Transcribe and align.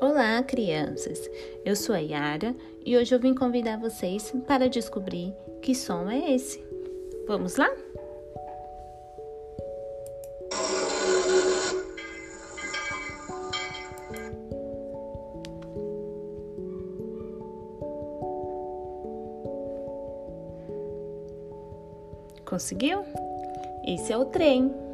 Olá, 0.00 0.42
crianças! 0.42 1.30
Eu 1.64 1.76
sou 1.76 1.94
a 1.94 1.98
Yara 1.98 2.54
e 2.84 2.96
hoje 2.96 3.14
eu 3.14 3.20
vim 3.20 3.34
convidar 3.34 3.78
vocês 3.78 4.32
para 4.46 4.68
descobrir 4.68 5.32
que 5.62 5.74
som 5.74 6.10
é 6.10 6.34
esse. 6.34 6.62
Vamos 7.26 7.56
lá? 7.56 7.70
Conseguiu? 22.44 23.04
Esse 23.86 24.12
é 24.12 24.18
o 24.18 24.24
trem. 24.24 24.84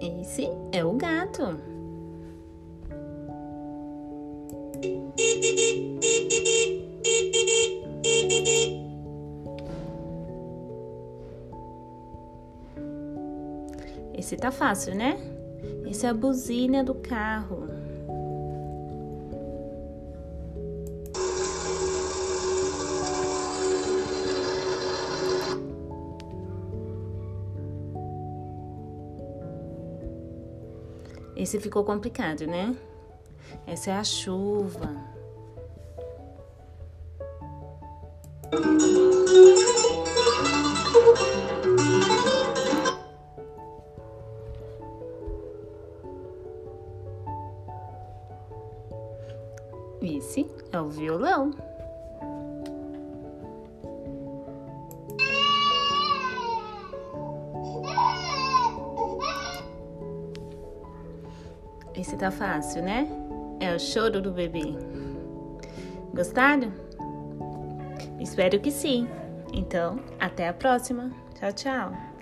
Esse 0.00 0.48
é 0.72 0.84
o 0.84 0.92
gato. 0.92 1.58
Esse 14.14 14.36
tá 14.36 14.50
fácil, 14.50 14.94
né? 14.94 15.18
Esse 15.86 16.06
é 16.06 16.08
a 16.08 16.14
buzina 16.14 16.82
do 16.82 16.94
carro. 16.94 17.75
Esse 31.36 31.60
ficou 31.60 31.84
complicado, 31.84 32.46
né? 32.46 32.74
Essa 33.66 33.90
é 33.90 33.94
a 33.94 34.02
chuva. 34.02 34.90
Esse 50.00 50.48
é 50.72 50.80
o 50.80 50.88
violão. 50.88 51.50
Esse 61.96 62.16
tá 62.16 62.30
fácil, 62.30 62.82
né? 62.82 63.08
É 63.58 63.74
o 63.74 63.78
choro 63.78 64.20
do 64.20 64.30
bebê. 64.30 64.74
Gostaram? 66.14 66.72
Espero 68.20 68.60
que 68.60 68.70
sim. 68.70 69.08
Então, 69.52 69.98
até 70.20 70.48
a 70.48 70.52
próxima. 70.52 71.10
Tchau, 71.38 71.52
tchau. 71.52 72.15